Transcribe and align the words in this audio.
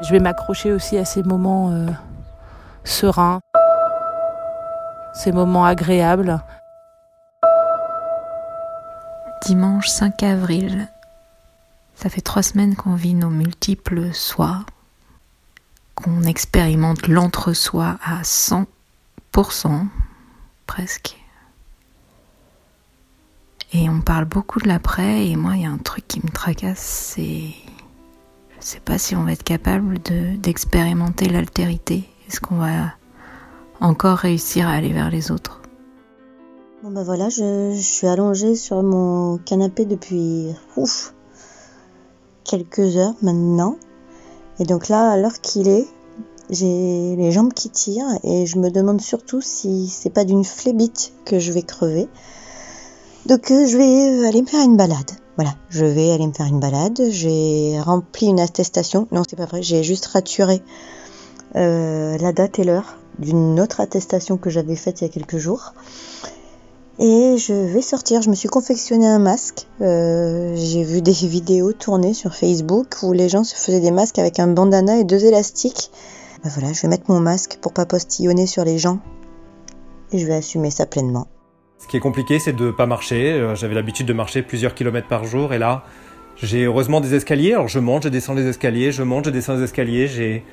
Je 0.00 0.12
vais 0.12 0.20
m'accrocher 0.20 0.72
aussi 0.72 0.96
à 0.96 1.04
ces 1.04 1.24
moments 1.24 1.70
euh, 1.72 1.88
sereins, 2.84 3.40
ces 5.12 5.32
moments 5.32 5.64
agréables. 5.64 6.40
Dimanche 9.44 9.88
5 9.88 10.22
avril. 10.22 10.88
Ça 11.96 12.08
fait 12.08 12.20
trois 12.20 12.44
semaines 12.44 12.76
qu'on 12.76 12.94
vit 12.94 13.14
nos 13.14 13.30
multiples 13.30 14.14
soirs, 14.14 14.66
qu'on 15.96 16.22
expérimente 16.22 17.08
l'entre-soi 17.08 17.98
à 18.04 18.22
100%, 18.22 18.66
presque. 20.66 21.16
Et 23.72 23.90
on 23.90 24.00
parle 24.00 24.26
beaucoup 24.26 24.60
de 24.60 24.68
l'après, 24.68 25.26
et 25.26 25.34
moi, 25.34 25.56
il 25.56 25.62
y 25.62 25.66
a 25.66 25.70
un 25.70 25.78
truc 25.78 26.06
qui 26.06 26.24
me 26.24 26.30
tracasse, 26.30 26.78
c'est. 27.16 27.67
Je 28.60 28.66
sais 28.66 28.80
pas 28.80 28.98
si 28.98 29.14
on 29.14 29.24
va 29.24 29.32
être 29.32 29.44
capable 29.44 29.98
d'expérimenter 30.40 31.28
l'altérité. 31.28 32.04
Est-ce 32.28 32.40
qu'on 32.40 32.56
va 32.58 32.92
encore 33.80 34.18
réussir 34.18 34.68
à 34.68 34.72
aller 34.72 34.92
vers 34.92 35.10
les 35.10 35.30
autres? 35.30 35.62
Bon 36.82 36.90
bah 36.90 37.02
voilà, 37.04 37.28
je, 37.28 37.74
suis 37.80 38.06
allongée 38.06 38.54
sur 38.54 38.82
mon 38.82 39.38
canapé 39.38 39.84
depuis 39.84 40.54
quelques 42.44 42.96
heures 42.96 43.14
maintenant. 43.22 43.76
Et 44.58 44.64
donc 44.64 44.88
là, 44.88 45.10
à 45.10 45.16
l'heure 45.16 45.40
qu'il 45.40 45.68
est, 45.68 45.86
j'ai 46.50 47.14
les 47.16 47.30
jambes 47.30 47.52
qui 47.52 47.70
tirent 47.70 48.18
et 48.24 48.46
je 48.46 48.58
me 48.58 48.70
demande 48.70 49.00
surtout 49.00 49.40
si 49.40 49.88
c'est 49.88 50.10
pas 50.10 50.24
d'une 50.24 50.44
flébite 50.44 51.12
que 51.24 51.38
je 51.38 51.52
vais 51.52 51.62
crever. 51.62 52.08
Donc 53.28 53.50
euh, 53.50 53.66
je 53.66 53.76
vais 53.76 54.26
aller 54.26 54.40
me 54.40 54.46
faire 54.46 54.64
une 54.64 54.78
balade. 54.78 55.10
Voilà, 55.36 55.52
je 55.68 55.84
vais 55.84 56.12
aller 56.12 56.26
me 56.26 56.32
faire 56.32 56.46
une 56.46 56.60
balade. 56.60 56.98
J'ai 57.10 57.78
rempli 57.78 58.26
une 58.26 58.40
attestation. 58.40 59.06
Non, 59.12 59.22
c'est 59.28 59.36
pas 59.36 59.44
vrai, 59.44 59.62
j'ai 59.62 59.82
juste 59.82 60.06
raturé 60.06 60.62
euh, 61.54 62.16
la 62.16 62.32
date 62.32 62.58
et 62.58 62.64
l'heure 62.64 62.96
d'une 63.18 63.60
autre 63.60 63.80
attestation 63.80 64.38
que 64.38 64.48
j'avais 64.48 64.76
faite 64.76 65.02
il 65.02 65.04
y 65.04 65.06
a 65.08 65.10
quelques 65.10 65.36
jours. 65.36 65.74
Et 66.98 67.36
je 67.36 67.52
vais 67.52 67.82
sortir. 67.82 68.22
Je 68.22 68.30
me 68.30 68.34
suis 68.34 68.48
confectionné 68.48 69.06
un 69.06 69.18
masque. 69.18 69.66
Euh, 69.82 70.54
j'ai 70.56 70.82
vu 70.82 71.02
des 71.02 71.12
vidéos 71.28 71.74
tournées 71.74 72.14
sur 72.14 72.34
Facebook 72.34 72.96
où 73.02 73.12
les 73.12 73.28
gens 73.28 73.44
se 73.44 73.54
faisaient 73.54 73.80
des 73.80 73.90
masques 73.90 74.18
avec 74.18 74.38
un 74.38 74.48
bandana 74.48 74.96
et 74.96 75.04
deux 75.04 75.26
élastiques. 75.26 75.90
Ben 76.42 76.50
voilà, 76.56 76.72
je 76.72 76.80
vais 76.80 76.88
mettre 76.88 77.10
mon 77.10 77.20
masque 77.20 77.58
pour 77.60 77.74
pas 77.74 77.84
postillonner 77.84 78.46
sur 78.46 78.64
les 78.64 78.78
gens. 78.78 79.00
Et 80.12 80.18
je 80.18 80.26
vais 80.26 80.36
assumer 80.36 80.70
ça 80.70 80.86
pleinement. 80.86 81.26
Ce 81.78 81.86
qui 81.86 81.96
est 81.96 82.00
compliqué, 82.00 82.40
c'est 82.40 82.52
de 82.52 82.70
pas 82.70 82.86
marcher. 82.86 83.32
Euh, 83.32 83.54
j'avais 83.54 83.74
l'habitude 83.74 84.06
de 84.06 84.12
marcher 84.12 84.42
plusieurs 84.42 84.74
kilomètres 84.74 85.06
par 85.06 85.24
jour 85.24 85.54
et 85.54 85.58
là, 85.58 85.84
j'ai 86.36 86.64
heureusement 86.64 87.00
des 87.00 87.14
escaliers. 87.14 87.54
Alors 87.54 87.68
je 87.68 87.78
monte, 87.78 88.04
je 88.04 88.08
descends 88.08 88.34
les 88.34 88.46
escaliers, 88.46 88.90
je 88.90 89.04
monte, 89.04 89.26
je 89.26 89.30
descends 89.30 89.54
les 89.54 89.62
escaliers. 89.62 90.08
J'ai 90.08 90.44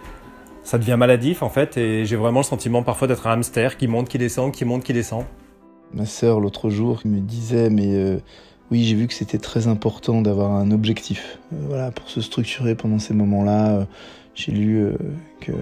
ça 0.64 0.80
devient 0.80 0.96
maladif 0.98 1.44
en 1.44 1.50
fait 1.50 1.78
et 1.78 2.06
j'ai 2.06 2.16
vraiment 2.16 2.40
le 2.40 2.46
sentiment 2.46 2.82
parfois 2.82 3.08
d'être 3.08 3.28
un 3.28 3.34
hamster 3.34 3.78
qui 3.78 3.88
monte, 3.88 4.10
qui 4.10 4.18
descend, 4.18 4.52
qui 4.52 4.66
monte, 4.66 4.84
qui 4.84 4.94
descend. 4.94 5.26
Ma 5.94 6.06
sœur 6.06 6.40
l'autre 6.40 6.70
jour 6.70 7.02
me 7.06 7.20
disait 7.20 7.70
mais 7.70 7.94
euh, 7.94 8.18
oui 8.72 8.84
j'ai 8.84 8.96
vu 8.96 9.08
que 9.08 9.14
c'était 9.14 9.38
très 9.38 9.68
important 9.68 10.22
d'avoir 10.22 10.52
un 10.52 10.72
objectif. 10.72 11.40
Euh, 11.54 11.58
voilà 11.68 11.92
pour 11.92 12.10
se 12.10 12.22
structurer 12.22 12.76
pendant 12.76 13.00
ces 13.00 13.16
moments-là. 13.16 13.88
J'ai 14.36 14.52
lu 14.52 14.92
que 15.40 15.54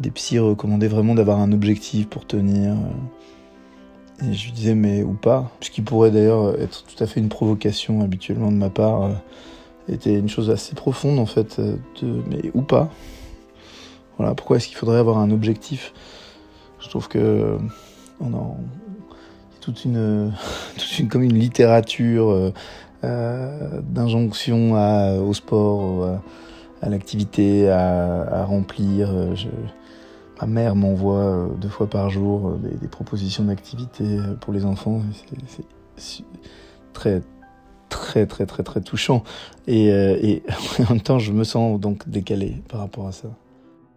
des 0.00 0.10
psys 0.10 0.38
recommandaient 0.38 0.88
vraiment 0.88 1.14
d'avoir 1.14 1.38
un 1.38 1.52
objectif 1.52 2.08
pour 2.08 2.26
tenir. 2.26 2.74
Et 4.22 4.32
je 4.32 4.46
lui 4.46 4.52
disais 4.52 4.74
mais 4.74 5.02
ou 5.02 5.12
pas, 5.12 5.50
ce 5.60 5.70
qui 5.70 5.80
pourrait 5.80 6.10
d'ailleurs 6.10 6.60
être 6.60 6.84
tout 6.84 7.02
à 7.02 7.06
fait 7.06 7.20
une 7.20 7.28
provocation 7.28 8.00
habituellement 8.00 8.50
de 8.50 8.56
ma 8.56 8.70
part, 8.70 9.10
était 9.88 10.14
une 10.14 10.28
chose 10.28 10.50
assez 10.50 10.74
profonde 10.74 11.18
en 11.18 11.26
fait, 11.26 11.60
de 11.60 12.22
mais 12.28 12.50
ou 12.54 12.62
pas. 12.62 12.90
Voilà, 14.18 14.34
pourquoi 14.34 14.56
est-ce 14.56 14.66
qu'il 14.66 14.76
faudrait 14.76 14.98
avoir 14.98 15.18
un 15.18 15.30
objectif? 15.30 15.92
Je 16.80 16.88
trouve 16.88 17.08
que 17.08 17.58
on 18.20 18.34
a 18.34 18.56
toute 19.60 19.84
une, 19.84 20.32
toute 20.76 20.98
une 20.98 21.08
comme 21.08 21.22
une 21.22 21.38
littérature 21.38 22.30
euh, 22.30 22.52
euh, 23.04 23.80
d'injonction 23.82 24.72
au 25.20 25.32
sport, 25.34 26.18
à, 26.82 26.88
l'activité, 26.88 27.70
à, 27.70 28.44
remplir. 28.44 29.10
Ma 30.40 30.46
mère 30.46 30.76
m'envoie 30.76 31.48
deux 31.60 31.68
fois 31.68 31.88
par 31.88 32.10
jour 32.10 32.52
des, 32.52 32.76
des 32.76 32.88
propositions 32.88 33.44
d'activité 33.44 34.18
pour 34.40 34.52
les 34.52 34.64
enfants. 34.64 35.02
C'est 35.96 36.24
très 36.92 37.22
très 37.88 38.26
très 38.26 38.44
très 38.44 38.62
très 38.62 38.80
touchant 38.80 39.24
et, 39.66 39.86
et 39.86 40.42
en 40.88 40.92
même 40.92 41.00
temps 41.00 41.18
je 41.18 41.32
me 41.32 41.42
sens 41.42 41.80
donc 41.80 42.08
décalé 42.08 42.62
par 42.68 42.80
rapport 42.80 43.06
à 43.06 43.12
ça. 43.12 43.28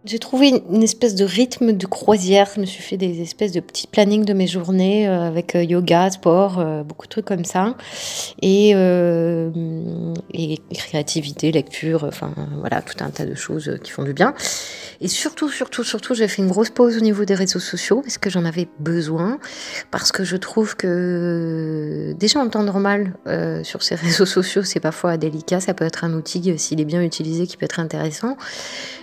J'ai 0.04 0.18
trouvé 0.18 0.48
une 0.68 0.82
espèce 0.82 1.14
de 1.14 1.24
rythme 1.24 1.74
de 1.74 1.86
croisière. 1.86 2.48
Je 2.56 2.60
me 2.60 2.66
suis 2.66 2.82
fait 2.82 2.96
des 2.96 3.22
espèces 3.22 3.52
de 3.52 3.60
petits 3.60 3.86
plannings 3.86 4.24
de 4.24 4.32
mes 4.32 4.48
journées 4.48 5.06
euh, 5.06 5.20
avec 5.20 5.54
euh, 5.54 5.62
yoga, 5.62 6.10
sport, 6.10 6.58
euh, 6.58 6.82
beaucoup 6.82 7.06
de 7.06 7.10
trucs 7.10 7.24
comme 7.24 7.44
ça. 7.44 7.76
Et, 8.42 8.70
et 8.70 10.58
créativité, 10.74 11.52
lecture, 11.52 12.02
enfin 12.02 12.34
voilà, 12.58 12.82
tout 12.82 12.96
un 13.04 13.10
tas 13.10 13.26
de 13.26 13.36
choses 13.36 13.78
qui 13.84 13.92
font 13.92 14.02
du 14.02 14.12
bien. 14.12 14.34
Et 15.00 15.06
surtout, 15.06 15.48
surtout, 15.48 15.84
surtout, 15.84 16.14
j'ai 16.14 16.26
fait 16.26 16.42
une 16.42 16.48
grosse 16.48 16.70
pause 16.70 16.96
au 16.96 17.00
niveau 17.00 17.24
des 17.24 17.34
réseaux 17.34 17.60
sociaux 17.60 18.00
parce 18.02 18.18
que 18.18 18.28
j'en 18.28 18.44
avais 18.44 18.66
besoin. 18.80 19.38
Parce 19.92 20.10
que 20.10 20.24
je 20.24 20.36
trouve 20.36 20.74
que 20.74 22.12
déjà 22.18 22.40
en 22.40 22.48
temps 22.48 22.64
normal, 22.64 23.14
sur 23.62 23.84
ces 23.84 23.94
réseaux 23.96 24.26
sociaux, 24.26 24.64
c'est 24.64 24.80
parfois 24.80 25.16
délicat. 25.16 25.60
Ça 25.60 25.74
peut 25.74 25.84
être 25.84 26.02
un 26.02 26.12
outil, 26.14 26.58
s'il 26.58 26.80
est 26.80 26.84
bien 26.84 27.02
utilisé, 27.02 27.46
qui 27.46 27.56
peut 27.56 27.66
être 27.66 27.78
intéressant 27.78 28.36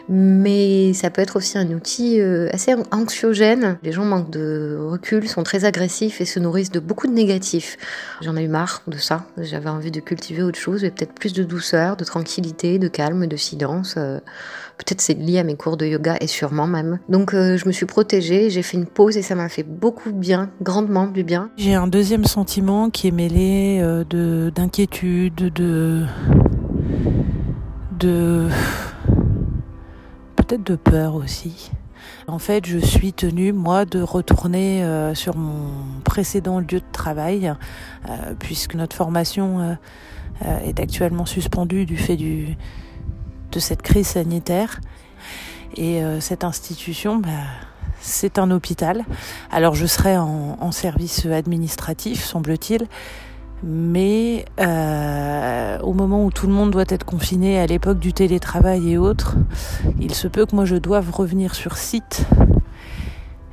mais 0.09 0.88
ça 0.93 1.09
peut 1.09 1.21
être 1.21 1.35
aussi 1.35 1.57
un 1.57 1.69
outil 1.71 2.19
euh, 2.19 2.49
assez 2.51 2.73
anxiogène. 2.91 3.77
Les 3.83 3.91
gens 3.91 4.05
manquent 4.05 4.29
de 4.29 4.77
recul, 4.79 5.27
sont 5.27 5.43
très 5.43 5.65
agressifs 5.65 6.21
et 6.21 6.25
se 6.25 6.39
nourrissent 6.39 6.71
de 6.71 6.79
beaucoup 6.79 7.07
de 7.07 7.13
négatifs. 7.13 7.77
J'en 8.21 8.35
ai 8.35 8.43
eu 8.43 8.47
marre 8.47 8.81
de 8.87 8.97
ça. 8.97 9.25
J'avais 9.37 9.69
envie 9.69 9.91
de 9.91 9.99
cultiver 9.99 10.43
autre 10.43 10.59
chose, 10.59 10.83
et 10.83 10.91
peut-être 10.91 11.13
plus 11.13 11.33
de 11.33 11.43
douceur, 11.43 11.97
de 11.97 12.03
tranquillité, 12.03 12.79
de 12.79 12.87
calme, 12.87 13.27
de 13.27 13.35
silence. 13.35 13.95
Euh, 13.97 14.19
peut-être 14.77 15.01
c'est 15.01 15.13
lié 15.13 15.39
à 15.39 15.43
mes 15.43 15.55
cours 15.55 15.77
de 15.77 15.85
yoga 15.85 16.17
et 16.21 16.27
sûrement 16.27 16.67
même. 16.67 16.99
Donc 17.09 17.33
euh, 17.33 17.57
je 17.57 17.67
me 17.67 17.71
suis 17.71 17.85
protégée, 17.85 18.49
j'ai 18.49 18.61
fait 18.61 18.77
une 18.77 18.87
pause 18.87 19.17
et 19.17 19.21
ça 19.21 19.35
m'a 19.35 19.49
fait 19.49 19.63
beaucoup 19.63 20.11
de 20.11 20.17
bien, 20.17 20.49
grandement 20.61 21.07
du 21.07 21.23
bien. 21.23 21.49
J'ai 21.57 21.75
un 21.75 21.87
deuxième 21.87 22.25
sentiment 22.25 22.89
qui 22.89 23.07
est 23.07 23.11
mêlé 23.11 23.81
de 24.09 24.51
d'inquiétude, 24.55 25.53
de 25.53 26.03
de 27.99 28.47
peut-être 30.49 30.63
de 30.63 30.75
peur 30.75 31.13
aussi. 31.13 31.69
En 32.27 32.39
fait, 32.39 32.65
je 32.65 32.79
suis 32.79 33.13
tenue, 33.13 33.53
moi, 33.53 33.85
de 33.85 34.01
retourner 34.01 34.83
euh, 34.83 35.13
sur 35.13 35.37
mon 35.37 36.01
précédent 36.03 36.59
lieu 36.59 36.79
de 36.79 36.91
travail, 36.91 37.53
euh, 38.09 38.33
puisque 38.39 38.73
notre 38.73 38.95
formation 38.95 39.77
euh, 40.43 40.59
est 40.65 40.79
actuellement 40.79 41.27
suspendue 41.27 41.85
du 41.85 41.97
fait 41.97 42.17
de 42.17 43.59
cette 43.59 43.83
crise 43.83 44.07
sanitaire. 44.07 44.79
Et 45.77 46.01
cette 46.19 46.43
institution, 46.43 47.17
bah, 47.17 47.29
c'est 48.01 48.39
un 48.39 48.49
hôpital. 48.49 49.05
Alors 49.51 49.75
je 49.75 49.85
serai 49.85 50.17
en 50.17 50.71
service 50.71 51.27
administratif, 51.27 52.23
semble-t-il, 52.23 52.87
mais 53.63 54.45
euh, 54.59 55.79
au 55.79 55.93
moment 55.93 56.25
où 56.25 56.31
tout 56.31 56.47
le 56.47 56.53
monde 56.53 56.71
doit 56.71 56.85
être 56.87 57.05
confiné, 57.05 57.59
à 57.59 57.65
l'époque 57.65 57.99
du 57.99 58.13
télétravail 58.13 58.91
et 58.91 58.97
autres, 58.97 59.35
il 59.99 60.13
se 60.13 60.27
peut 60.27 60.45
que 60.45 60.55
moi 60.55 60.65
je 60.65 60.75
doive 60.75 61.11
revenir 61.11 61.55
sur 61.55 61.77
site. 61.77 62.25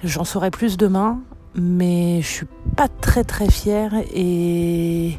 J'en 0.05 0.25
saurai 0.25 0.51
plus 0.51 0.77
demain, 0.77 1.19
mais 1.55 2.21
je 2.23 2.27
suis 2.27 2.47
pas 2.77 2.89
très 2.89 3.25
très 3.25 3.51
fière 3.51 3.93
et, 4.15 5.19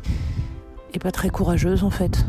pas 1.02 1.12
très 1.12 1.30
courageuse 1.30 1.84
en 1.84 1.92
fait. 1.92 2.26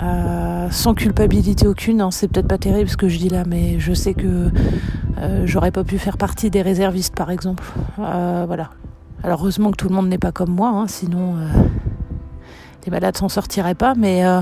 Euh, 0.00 0.70
sans 0.70 0.94
culpabilité 0.94 1.66
aucune, 1.66 2.00
hein, 2.00 2.12
c'est 2.12 2.28
peut-être 2.28 2.46
pas 2.46 2.58
terrible 2.58 2.88
ce 2.88 2.96
que 2.96 3.08
je 3.08 3.18
dis 3.18 3.28
là, 3.28 3.42
mais 3.44 3.80
je 3.80 3.92
sais 3.92 4.14
que 4.14 4.48
euh, 5.18 5.42
j'aurais 5.44 5.72
pas 5.72 5.82
pu 5.82 5.98
faire 5.98 6.16
partie 6.16 6.48
des 6.48 6.62
réservistes 6.62 7.16
par 7.16 7.32
exemple. 7.32 7.64
Euh, 7.98 8.44
voilà. 8.46 8.70
Alors 9.24 9.40
heureusement 9.40 9.72
que 9.72 9.76
tout 9.76 9.88
le 9.88 9.94
monde 9.94 10.08
n'est 10.08 10.18
pas 10.18 10.30
comme 10.30 10.50
moi, 10.50 10.68
hein, 10.68 10.86
sinon 10.86 11.34
les 12.84 12.90
malades 12.90 13.16
s'en 13.16 13.28
sortiraient 13.28 13.74
pas, 13.74 13.94
mais 13.94 14.26
euh, 14.26 14.40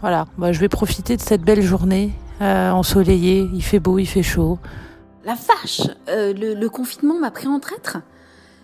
voilà, 0.00 0.26
bah, 0.38 0.52
je 0.52 0.60
vais 0.60 0.68
profiter 0.68 1.16
de 1.16 1.22
cette 1.22 1.42
belle 1.42 1.62
journée 1.62 2.12
euh, 2.40 2.70
ensoleillée. 2.70 3.48
Il 3.52 3.62
fait 3.62 3.80
beau, 3.80 3.98
il 3.98 4.06
fait 4.06 4.22
chaud. 4.22 4.58
La 5.24 5.34
vache, 5.34 5.82
euh, 6.08 6.32
le, 6.32 6.68
confinement 6.68 7.18
m'a 7.18 7.30
pris 7.30 7.48
en 7.48 7.58
traître. 7.58 7.98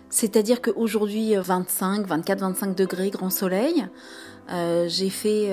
C'est-à-dire 0.09 0.61
qu'aujourd'hui, 0.61 1.35
25, 1.35 2.05
24, 2.05 2.39
25 2.39 2.75
degrés, 2.75 3.09
grand 3.09 3.31
soleil. 3.31 3.87
J'ai 4.49 5.09
fait 5.09 5.51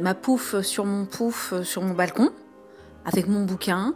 ma 0.00 0.14
pouffe 0.14 0.60
sur 0.62 0.84
mon 0.84 1.04
pouf 1.04 1.54
sur 1.62 1.82
mon 1.82 1.94
balcon 1.94 2.30
avec 3.04 3.28
mon 3.28 3.44
bouquin. 3.44 3.94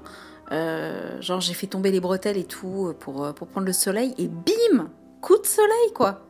genre 0.52 1.40
j'ai 1.40 1.54
fait 1.54 1.66
tomber 1.66 1.90
les 1.90 1.98
bretelles 1.98 2.36
et 2.36 2.44
tout 2.44 2.94
pour, 3.00 3.34
pour 3.34 3.48
prendre 3.48 3.66
le 3.66 3.72
soleil 3.72 4.14
et 4.18 4.28
bim 4.28 4.88
Coup 5.20 5.38
de 5.38 5.46
soleil 5.46 5.92
quoi 5.94 6.24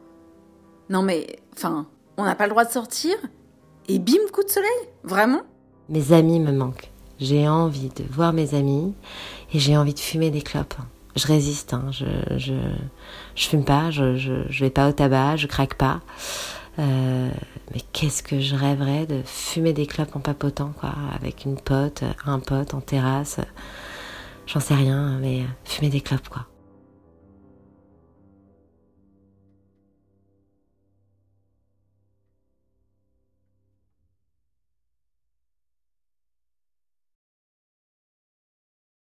non 0.91 1.03
mais, 1.03 1.27
enfin, 1.55 1.87
on 2.17 2.25
n'a 2.25 2.35
pas 2.35 2.45
le 2.45 2.51
droit 2.51 2.65
de 2.65 2.71
sortir 2.71 3.15
et 3.89 3.99
bim, 3.99 4.15
coup 4.33 4.43
de 4.43 4.49
soleil 4.49 4.71
Vraiment 5.03 5.43
Mes 5.89 6.13
amis 6.13 6.41
me 6.41 6.53
manquent. 6.53 6.91
J'ai 7.21 7.49
envie 7.49 7.91
de 7.91 8.05
voir 8.11 8.33
mes 8.33 8.55
amis 8.55 8.95
et 9.53 9.59
j'ai 9.59 9.77
envie 9.77 9.95
de 9.95 10.01
fumer 10.01 10.31
des 10.31 10.43
clopes. 10.43 10.75
Je 11.17 11.27
résiste, 11.27 11.75
hein. 11.75 11.85
je, 11.93 12.05
je, 12.39 12.55
je 13.37 13.47
fume 13.47 13.65
pas, 13.65 13.91
je, 13.91 14.17
je, 14.17 14.61
vais 14.65 14.71
pas 14.71 14.89
au 14.89 14.93
tabac, 14.93 15.37
je 15.37 15.47
craque 15.47 15.75
pas. 15.75 16.01
Euh, 16.81 17.31
mais 17.73 17.81
qu'est-ce 17.93 18.23
que 18.23 18.41
je 18.41 18.57
rêverais 18.57 19.07
de 19.07 19.23
fumer 19.25 19.73
des 19.73 19.87
clopes 19.87 20.17
en 20.17 20.21
papotant, 20.21 20.73
quoi, 20.81 20.93
avec 21.15 21.45
une 21.45 21.57
pote, 21.57 22.03
un 22.27 22.41
pote 22.41 22.75
en 22.75 22.81
terrasse. 22.81 23.39
J'en 24.47 24.61
sais 24.61 24.75
rien, 24.75 25.19
mais 25.21 25.43
fumer 25.65 25.89
des 25.89 26.01
clopes, 26.01 26.29
quoi. 26.29 26.47